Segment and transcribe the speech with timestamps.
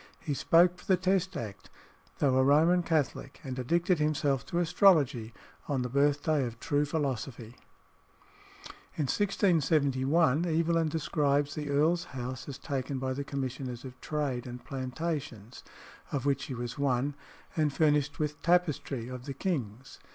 [0.19, 1.69] He spoke for the Test Act,
[2.17, 5.31] though a Roman Catholic, and addicted himself to astrology
[5.67, 7.55] on the birthday of true philosophy."
[8.95, 14.65] In 1671 Evelyn describes the earl's house as taken by the Commissioners of Trade and
[14.65, 15.63] Plantations,
[16.11, 17.13] of which he was one,
[17.55, 19.99] and furnished with tapestry "of the king's."